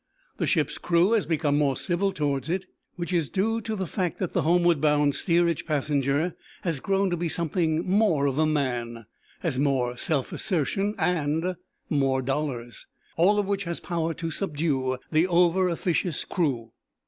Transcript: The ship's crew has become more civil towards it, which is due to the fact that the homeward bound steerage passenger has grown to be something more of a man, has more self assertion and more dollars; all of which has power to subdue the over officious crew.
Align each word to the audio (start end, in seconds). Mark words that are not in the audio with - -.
The 0.37 0.47
ship's 0.47 0.79
crew 0.79 1.11
has 1.11 1.27
become 1.27 1.59
more 1.59 1.75
civil 1.75 2.11
towards 2.11 2.49
it, 2.49 2.65
which 2.95 3.13
is 3.13 3.29
due 3.29 3.61
to 3.61 3.75
the 3.75 3.85
fact 3.85 4.17
that 4.17 4.33
the 4.33 4.41
homeward 4.41 4.81
bound 4.81 5.13
steerage 5.13 5.63
passenger 5.67 6.33
has 6.63 6.79
grown 6.79 7.11
to 7.11 7.15
be 7.17 7.29
something 7.29 7.87
more 7.87 8.25
of 8.25 8.39
a 8.39 8.47
man, 8.47 9.05
has 9.41 9.59
more 9.59 9.95
self 9.97 10.33
assertion 10.33 10.95
and 10.97 11.55
more 11.87 12.23
dollars; 12.23 12.87
all 13.15 13.37
of 13.37 13.45
which 13.45 13.65
has 13.65 13.79
power 13.79 14.15
to 14.15 14.31
subdue 14.31 14.97
the 15.11 15.27
over 15.27 15.69
officious 15.69 16.25
crew. 16.25 16.71